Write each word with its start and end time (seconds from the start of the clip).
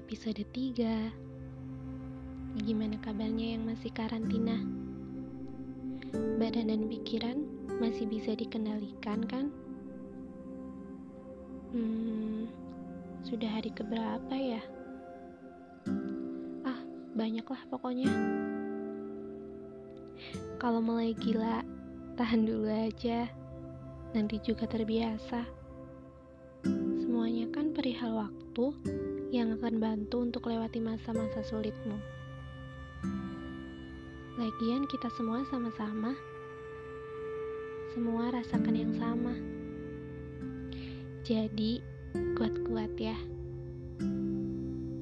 episode 0.00 0.40
3 0.56 1.12
Gimana 2.64 2.96
kabarnya 3.04 3.52
yang 3.52 3.68
masih 3.68 3.92
karantina? 3.92 4.56
Badan 6.40 6.72
dan 6.72 6.88
pikiran 6.88 7.44
masih 7.84 8.08
bisa 8.08 8.32
dikendalikan 8.32 9.20
kan? 9.28 9.52
Hmm, 11.76 12.48
sudah 13.28 13.60
hari 13.60 13.68
keberapa 13.76 14.32
ya? 14.32 14.64
Ah, 16.64 16.80
banyaklah 17.12 17.60
pokoknya 17.68 18.08
Kalau 20.56 20.80
mulai 20.80 21.12
gila, 21.12 21.60
tahan 22.16 22.48
dulu 22.48 22.72
aja 22.72 23.28
Nanti 24.16 24.40
juga 24.40 24.64
terbiasa 24.64 25.44
Semuanya 27.04 27.52
kan 27.52 27.76
perihal 27.76 28.16
waktu 28.16 28.64
yang 29.30 29.54
akan 29.54 29.78
bantu 29.78 30.26
untuk 30.26 30.50
lewati 30.50 30.82
masa-masa 30.82 31.38
sulitmu. 31.46 31.94
Lagian 34.34 34.90
kita 34.90 35.06
semua 35.14 35.46
sama-sama. 35.46 36.18
Semua 37.94 38.34
rasakan 38.34 38.74
yang 38.74 38.94
sama. 38.98 39.34
Jadi, 41.22 41.78
kuat-kuat 42.34 42.90
ya. 42.98 43.14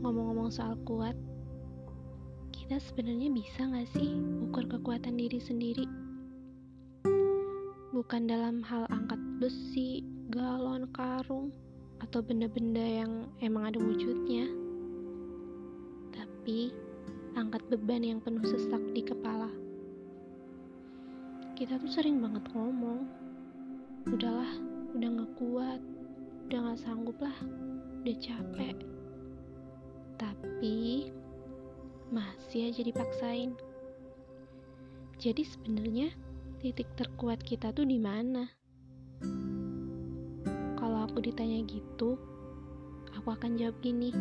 Ngomong-ngomong 0.05 0.53
soal 0.53 0.77
kuat, 0.85 1.17
kita 2.53 2.77
sebenarnya 2.85 3.33
bisa 3.33 3.65
gak 3.65 3.89
sih 3.97 4.13
ukur 4.45 4.69
kekuatan 4.69 5.17
diri 5.17 5.41
sendiri? 5.41 5.89
Bukan 7.97 8.29
dalam 8.29 8.61
hal 8.61 8.85
angkat 8.93 9.21
besi, 9.41 10.05
galon, 10.29 10.85
karung, 10.93 11.49
atau 11.99 12.23
benda-benda 12.23 12.83
yang 12.83 13.27
emang 13.43 13.75
ada 13.75 13.79
wujudnya. 13.83 14.47
Tapi 16.15 16.73
angkat 17.35 17.63
beban 17.71 18.03
yang 18.03 18.21
penuh 18.23 18.43
sesak 18.47 18.83
di 18.95 19.03
kepala. 19.03 19.51
Kita 21.59 21.79
tuh 21.79 21.91
sering 21.91 22.23
banget 22.23 22.47
ngomong, 22.55 23.03
udahlah, 24.07 24.53
udah 24.95 25.09
gak 25.23 25.33
kuat, 25.37 25.81
udah 26.47 26.59
gak 26.71 26.81
sanggup 26.81 27.19
lah, 27.19 27.35
udah 28.03 28.17
capek. 28.23 28.77
Tapi 30.19 31.11
masih 32.15 32.71
aja 32.71 32.83
dipaksain. 32.83 33.53
Jadi 35.19 35.43
sebenarnya 35.43 36.15
titik 36.63 36.87
terkuat 36.95 37.43
kita 37.43 37.75
tuh 37.75 37.85
di 37.85 37.99
mana? 37.99 38.47
Aku 41.19 41.35
ditanya 41.35 41.67
gitu, 41.67 42.15
aku 43.11 43.35
akan 43.35 43.59
jawab 43.59 43.75
gini. 43.83 44.15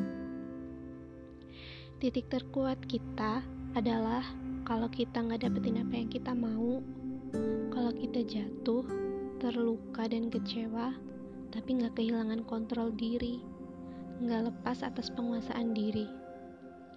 Titik 2.02 2.26
terkuat 2.26 2.82
kita 2.90 3.46
adalah 3.78 4.26
kalau 4.66 4.90
kita 4.90 5.22
nggak 5.22 5.46
dapetin 5.46 5.78
apa 5.86 5.94
yang 5.94 6.10
kita 6.10 6.34
mau, 6.34 6.82
kalau 7.70 7.94
kita 7.94 8.26
jatuh, 8.26 8.82
terluka 9.38 10.10
dan 10.10 10.34
kecewa, 10.34 10.98
tapi 11.54 11.78
nggak 11.78 12.02
kehilangan 12.02 12.42
kontrol 12.50 12.90
diri, 12.90 13.46
nggak 14.18 14.50
lepas 14.50 14.82
atas 14.82 15.14
penguasaan 15.14 15.78
diri. 15.78 16.10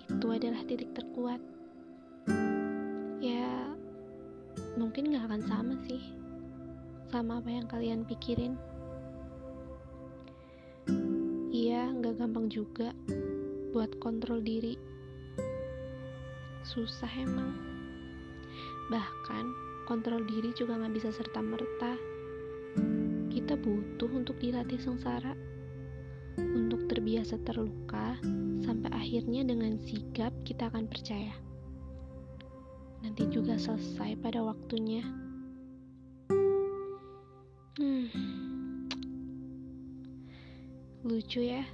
Itu 0.08 0.32
adalah 0.32 0.64
titik 0.64 0.96
terkuat. 0.96 1.44
Ya, 3.20 3.68
mungkin 4.80 5.12
nggak 5.12 5.28
akan 5.28 5.42
sama 5.44 5.76
sih, 5.84 6.00
sama 7.12 7.44
apa 7.44 7.52
yang 7.52 7.68
kalian 7.68 8.08
pikirin. 8.08 8.56
Gampang 12.20 12.52
juga 12.52 12.92
buat 13.72 13.96
kontrol 13.96 14.44
diri. 14.44 14.76
Susah 16.60 17.08
emang. 17.16 17.56
Bahkan, 18.92 19.44
kontrol 19.88 20.28
diri 20.28 20.52
juga 20.52 20.76
nggak 20.76 21.00
bisa 21.00 21.08
serta-merta. 21.16 21.96
Kita 23.32 23.56
butuh 23.56 24.12
untuk 24.12 24.36
dilatih 24.36 24.76
sengsara, 24.76 25.32
untuk 26.36 26.84
terbiasa 26.92 27.40
terluka, 27.40 28.20
sampai 28.60 28.92
akhirnya 28.92 29.40
dengan 29.40 29.80
sigap 29.80 30.36
kita 30.44 30.68
akan 30.68 30.92
percaya. 30.92 31.32
Nanti 33.00 33.32
juga 33.32 33.56
selesai 33.56 34.20
pada 34.20 34.44
waktunya. 34.44 35.00
Hmm. 37.80 38.12
Lucu 41.00 41.40
ya, 41.40 41.64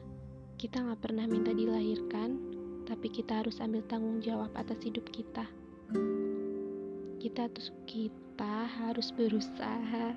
kita 0.57 0.81
gak 0.81 1.05
pernah 1.05 1.29
minta 1.29 1.53
dilahirkan, 1.53 2.41
tapi 2.89 3.13
kita 3.13 3.45
harus 3.45 3.61
ambil 3.61 3.85
tanggung 3.85 4.25
jawab 4.25 4.49
atas 4.57 4.81
hidup 4.81 5.05
kita. 5.13 5.45
Kita 7.21 7.53
tuh 7.53 7.77
kita 7.85 8.65
harus 8.65 9.13
berusaha, 9.13 10.17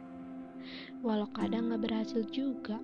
walau 1.04 1.28
kadang 1.36 1.76
gak 1.76 1.84
berhasil 1.84 2.24
juga. 2.32 2.80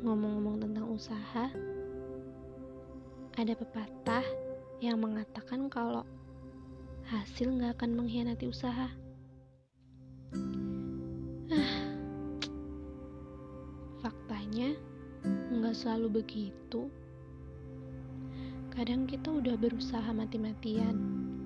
Ngomong-ngomong 0.00 0.64
tentang 0.64 0.86
usaha, 0.88 1.52
ada 3.36 3.52
pepatah 3.52 4.24
yang 4.80 4.96
mengatakan 4.96 5.68
kalau 5.68 6.08
hasil 7.04 7.52
gak 7.60 7.76
akan 7.76 8.00
mengkhianati 8.00 8.48
usaha. 8.48 8.88
Faktanya, 14.56 14.80
nggak 15.52 15.76
selalu 15.76 16.08
begitu. 16.24 16.88
Kadang 18.72 19.04
kita 19.04 19.28
udah 19.28 19.52
berusaha 19.52 20.08
mati-matian, 20.16 20.96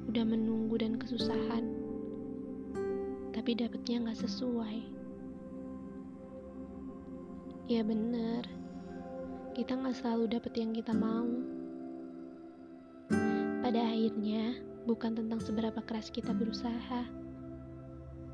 udah 0.06 0.22
menunggu 0.22 0.78
dan 0.78 0.94
kesusahan, 0.94 1.74
tapi 3.34 3.58
dapetnya 3.58 4.06
nggak 4.06 4.14
sesuai. 4.14 4.78
Ya 7.66 7.82
bener, 7.82 8.46
kita 9.58 9.74
nggak 9.74 9.98
selalu 9.98 10.30
dapet 10.30 10.54
yang 10.54 10.70
kita 10.70 10.94
mau. 10.94 11.26
Pada 13.58 13.90
akhirnya, 13.90 14.54
bukan 14.86 15.18
tentang 15.18 15.42
seberapa 15.42 15.82
keras 15.82 16.14
kita 16.14 16.30
berusaha, 16.30 17.02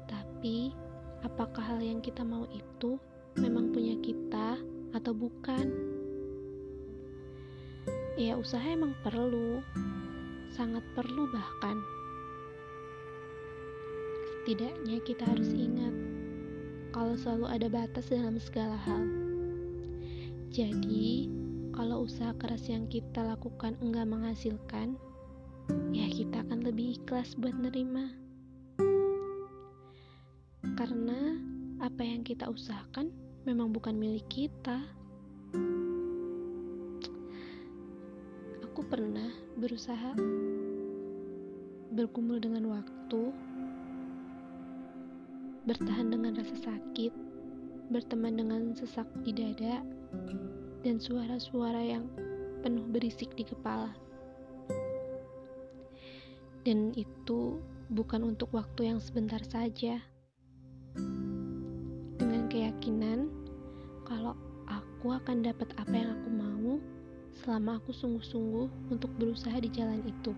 tapi 0.05 0.77
apakah 1.25 1.65
hal 1.65 1.81
yang 1.81 2.05
kita 2.05 2.21
mau 2.21 2.45
itu 2.53 3.01
memang 3.37 3.73
punya 3.73 3.97
kita 4.01 4.57
atau 4.97 5.13
bukan. 5.13 5.69
Ya, 8.17 8.33
usaha 8.33 8.65
emang 8.65 8.97
perlu, 9.05 9.61
sangat 10.57 10.81
perlu 10.97 11.29
bahkan. 11.29 11.77
Setidaknya 14.25 15.05
kita 15.05 15.29
harus 15.29 15.53
ingat 15.53 15.93
kalau 16.97 17.13
selalu 17.13 17.47
ada 17.53 17.69
batas 17.69 18.09
dalam 18.09 18.41
segala 18.41 18.79
hal. 18.89 19.05
Jadi, 20.49 21.29
kalau 21.77 22.09
usaha 22.09 22.33
keras 22.41 22.65
yang 22.73 22.89
kita 22.89 23.21
lakukan 23.21 23.77
enggak 23.85 24.09
menghasilkan, 24.09 24.97
ya 25.93 26.09
kita 26.09 26.41
akan 26.49 26.65
lebih 26.65 26.97
ikhlas 26.97 27.37
buat 27.37 27.53
nerima. 27.53 28.17
Karena 30.73 31.37
apa 31.85 32.01
yang 32.01 32.25
kita 32.25 32.49
usahakan 32.49 33.26
memang 33.47 33.71
bukan 33.71 33.95
milik 33.95 34.27
kita. 34.27 34.83
Aku 38.67 38.83
pernah 38.91 39.31
berusaha 39.55 40.19
bergumul 41.95 42.43
dengan 42.43 42.75
waktu, 42.75 43.23
bertahan 45.63 46.11
dengan 46.11 46.35
rasa 46.35 46.59
sakit, 46.59 47.15
berteman 47.95 48.35
dengan 48.35 48.75
sesak 48.75 49.07
di 49.23 49.31
dada, 49.31 49.79
dan 50.83 50.99
suara-suara 50.99 51.87
yang 51.87 52.11
penuh 52.67 52.85
berisik 52.91 53.31
di 53.39 53.47
kepala. 53.47 53.95
Dan 56.67 56.91
itu 56.99 57.63
bukan 57.95 58.27
untuk 58.27 58.51
waktu 58.51 58.91
yang 58.91 58.99
sebentar 58.99 59.39
saja 59.47 60.03
keyakinan 62.57 63.16
kalau 63.16 63.16
aku 65.07 65.23
akan 65.23 65.39
dapat 65.39 65.71
apa 65.79 65.95
yang 65.95 66.11
aku 66.19 66.29
mau 66.35 66.83
selama 67.39 67.79
aku 67.79 67.95
sungguh-sungguh 67.95 68.91
untuk 68.91 69.07
berusaha 69.15 69.55
di 69.63 69.71
jalan 69.71 70.03
itu. 70.03 70.35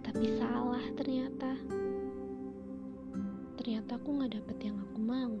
Tapi 0.00 0.24
salah 0.40 0.80
ternyata. 0.96 1.52
Ternyata 3.60 4.00
aku 4.00 4.08
gak 4.24 4.32
dapet 4.40 4.56
yang 4.64 4.80
aku 4.80 4.98
mau. 5.04 5.36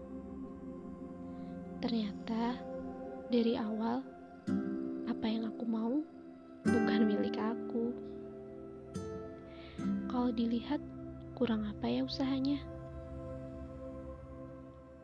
Ternyata 1.80 2.60
dari 3.32 3.56
awal 3.56 4.04
apa 5.08 5.24
yang 5.24 5.48
aku 5.48 5.64
mau 5.64 6.04
bukan 6.68 7.00
milik 7.08 7.40
aku. 7.40 7.96
Kalau 10.04 10.28
dilihat 10.36 10.84
kurang 11.32 11.64
apa 11.64 11.88
ya 11.88 12.04
usahanya? 12.04 12.60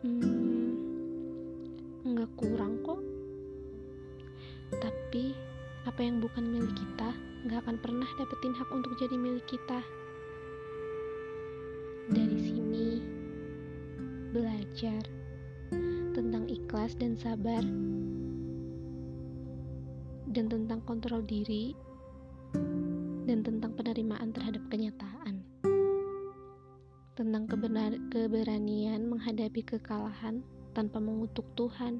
Hmm, 0.05 0.48
kurang 2.38 2.79
kok. 2.87 3.02
Tapi 4.79 5.35
apa 5.82 6.00
yang 6.00 6.23
bukan 6.23 6.46
milik 6.46 6.70
kita 6.79 7.11
nggak 7.44 7.67
akan 7.67 7.76
pernah 7.82 8.06
dapetin 8.14 8.55
hak 8.55 8.70
untuk 8.70 8.94
jadi 8.94 9.19
milik 9.19 9.43
kita. 9.50 9.82
Dari 12.08 12.38
sini 12.38 12.88
belajar 14.31 15.02
tentang 16.14 16.46
ikhlas 16.46 16.94
dan 16.94 17.19
sabar 17.19 17.61
dan 20.31 20.46
tentang 20.46 20.81
kontrol 20.87 21.26
diri 21.26 21.75
dan 23.26 23.43
tentang 23.44 23.75
penerimaan 23.76 24.31
terhadap 24.32 24.62
kenyataan 24.70 25.44
tentang 27.19 27.50
keberanian 28.14 29.11
menghadapi 29.11 29.67
kekalahan 29.67 30.38
tanpa 30.70 31.02
mengutuk 31.02 31.43
Tuhan 31.58 31.99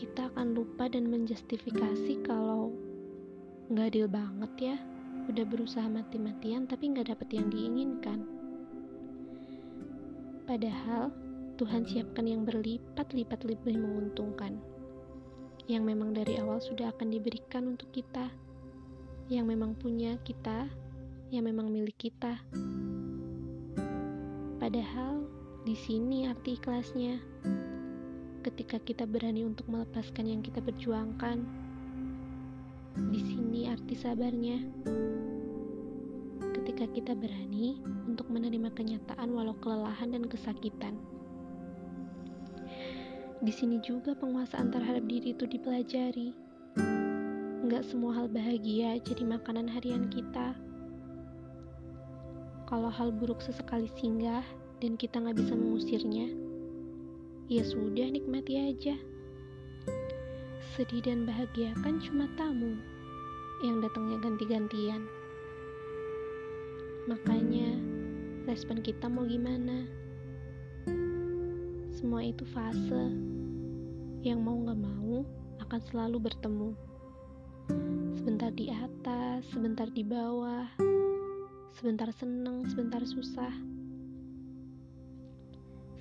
kita 0.00 0.32
akan 0.32 0.56
lupa 0.56 0.88
dan 0.88 1.12
menjustifikasi 1.12 2.24
kalau 2.24 2.72
nggak 3.68 3.92
adil 3.92 4.08
banget 4.08 4.52
ya. 4.56 4.76
Udah 5.28 5.44
berusaha 5.44 5.84
mati-matian 5.92 6.64
tapi 6.64 6.88
nggak 6.88 7.12
dapet 7.12 7.28
yang 7.36 7.52
diinginkan. 7.52 8.24
Padahal 10.48 11.12
Tuhan 11.60 11.84
siapkan 11.84 12.24
yang 12.24 12.48
berlipat-lipat 12.48 13.44
lebih 13.44 13.76
menguntungkan. 13.76 14.56
Yang 15.68 15.84
memang 15.92 16.16
dari 16.16 16.40
awal 16.40 16.64
sudah 16.64 16.96
akan 16.96 17.12
diberikan 17.12 17.76
untuk 17.76 17.92
kita, 17.92 18.32
yang 19.28 19.52
memang 19.52 19.76
punya 19.76 20.16
kita, 20.24 20.64
yang 21.28 21.44
memang 21.44 21.68
milik 21.68 22.08
kita. 22.08 22.40
Padahal 24.56 25.28
di 25.68 25.76
sini 25.76 26.24
arti 26.24 26.56
ikhlasnya. 26.56 27.20
Ketika 28.40 28.80
kita 28.80 29.04
berani 29.04 29.44
untuk 29.44 29.68
melepaskan 29.68 30.24
yang 30.24 30.40
kita 30.40 30.64
perjuangkan, 30.64 31.44
di 32.96 33.20
sini 33.20 33.68
arti 33.68 33.94
sabarnya. 33.94 34.58
Ketika 36.56 36.88
kita 36.88 37.12
berani 37.12 37.78
untuk 38.08 38.32
menerima 38.32 38.72
kenyataan 38.72 39.30
walau 39.36 39.52
kelelahan 39.60 40.16
dan 40.16 40.24
kesakitan. 40.24 40.96
Di 43.40 43.52
sini 43.52 43.80
juga 43.84 44.16
penguasaan 44.16 44.72
terhadap 44.72 45.04
diri 45.04 45.36
itu 45.36 45.44
dipelajari. 45.44 46.32
Nggak 47.64 47.88
semua 47.92 48.24
hal 48.24 48.26
bahagia 48.32 48.98
jadi 49.04 49.22
makanan 49.24 49.68
harian 49.68 50.08
kita. 50.08 50.56
Kalau 52.64 52.88
hal 52.88 53.12
buruk 53.12 53.44
sesekali 53.44 53.92
singgah 54.00 54.44
dan 54.80 54.96
kita 54.96 55.20
nggak 55.20 55.38
bisa 55.40 55.52
mengusirnya, 55.52 56.49
ya 57.50 57.66
sudah 57.66 58.06
nikmati 58.14 58.62
aja. 58.62 58.94
Sedih 60.78 61.02
dan 61.02 61.26
bahagia 61.26 61.74
kan 61.82 61.98
cuma 61.98 62.30
tamu 62.38 62.78
yang 63.66 63.82
datangnya 63.82 64.22
ganti-gantian. 64.22 65.02
Makanya, 67.10 67.74
respon 68.46 68.78
kita 68.78 69.10
mau 69.10 69.26
gimana? 69.26 69.82
Semua 71.90 72.22
itu 72.22 72.46
fase 72.54 73.18
yang 74.22 74.46
mau 74.46 74.54
gak 74.62 74.78
mau 74.78 75.26
akan 75.66 75.80
selalu 75.90 76.30
bertemu. 76.30 76.70
Sebentar 78.14 78.54
di 78.54 78.70
atas, 78.70 79.42
sebentar 79.50 79.90
di 79.90 80.06
bawah, 80.06 80.70
sebentar 81.74 82.14
seneng, 82.14 82.62
sebentar 82.70 83.02
susah. 83.02 83.50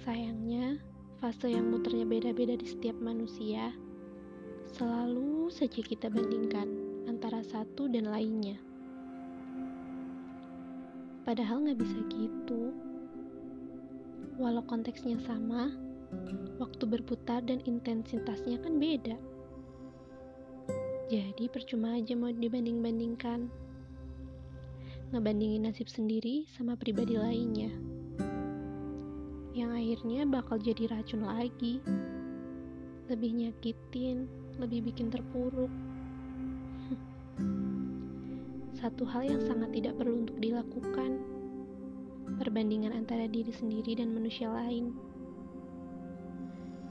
Sayangnya, 0.06 0.78
fase 1.19 1.51
yang 1.51 1.68
muternya 1.68 2.07
beda-beda 2.07 2.56
di 2.56 2.63
setiap 2.63 2.95
manusia, 3.04 3.75
selalu 4.71 5.51
saja 5.51 5.83
kita 5.83 6.07
bandingkan 6.07 6.71
antara 7.12 7.44
satu 7.44 7.92
dan 7.92 8.07
lainnya. 8.07 8.56
Padahal 11.27 11.68
nggak 11.68 11.80
bisa 11.83 12.00
gitu. 12.07 12.71
Walau 14.39 14.63
konteksnya 14.63 15.19
sama, 15.27 15.75
waktu 16.56 16.88
berputar 16.88 17.44
dan 17.44 17.60
intensitasnya 17.68 18.56
kan 18.63 18.80
beda. 18.80 19.19
Jadi 21.12 21.51
percuma 21.51 22.00
aja 22.00 22.16
mau 22.16 22.31
dibanding-bandingkan. 22.31 23.51
Ngebandingin 25.12 25.68
nasib 25.68 25.92
sendiri 25.92 26.48
sama 26.56 26.80
pribadi 26.80 27.19
lainnya. 27.19 27.99
Yang 29.59 29.71
akhirnya 29.75 30.23
bakal 30.23 30.56
jadi 30.56 30.88
racun 30.88 31.27
lagi. 31.27 31.83
Lebih 33.11 33.31
nyakitin, 33.44 34.23
lebih 34.56 34.88
bikin 34.88 35.11
terpuruk. 35.11 35.67
Satu 38.79 39.03
hal 39.03 39.27
yang 39.27 39.44
sangat 39.44 39.75
tidak 39.75 40.00
perlu 40.00 40.23
untuk 40.23 40.39
dilakukan. 40.39 41.19
Perbandingan 42.39 42.95
antara 42.95 43.27
diri 43.27 43.51
sendiri 43.51 44.00
dan 44.00 44.15
manusia 44.15 44.47
lain. 44.47 44.95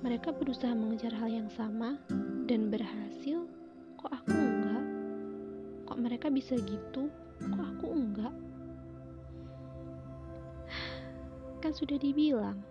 Mereka 0.04 0.36
berusaha 0.36 0.76
mengejar 0.76 1.16
hal 1.16 1.32
yang 1.32 1.48
sama 1.48 1.96
dan 2.44 2.68
berhasil. 2.68 3.48
Kok 3.96 4.12
aku 4.12 4.36
enggak? 4.36 4.84
Kok 5.88 5.98
mereka 6.04 6.28
bisa 6.28 6.52
gitu? 6.60 7.08
Kok 7.48 7.64
aku 7.64 7.86
enggak? 7.96 8.47
Kan 11.58 11.74
sudah 11.74 11.98
dibilang 11.98 12.62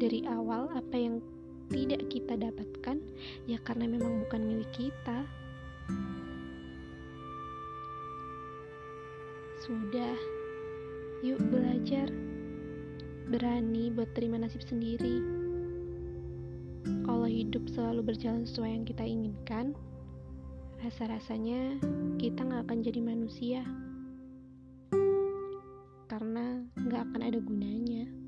dari 0.00 0.24
awal 0.28 0.68
apa 0.76 0.96
yang 0.96 1.24
tidak 1.70 2.02
kita 2.10 2.34
dapatkan 2.36 2.98
ya 3.46 3.58
karena 3.64 3.86
memang 3.86 4.26
bukan 4.26 4.42
milik 4.44 4.70
kita. 4.74 5.24
Sudah, 9.60 10.16
yuk 11.22 11.40
belajar. 11.52 12.08
Berani 13.30 13.94
buat 13.94 14.10
terima 14.18 14.42
nasib 14.42 14.58
sendiri 14.66 15.40
kalau 17.04 17.26
hidup 17.26 17.66
selalu 17.70 18.14
berjalan 18.14 18.46
sesuai 18.46 18.70
yang 18.70 18.84
kita 18.86 19.04
inginkan, 19.04 19.74
rasa-rasanya 20.78 21.76
kita 22.22 22.40
nggak 22.40 22.70
akan 22.70 22.78
jadi 22.86 23.00
manusia. 23.02 23.60
Karena 26.06 26.64
nggak 26.78 27.02
akan 27.10 27.20
ada 27.26 27.38
gunanya. 27.42 28.19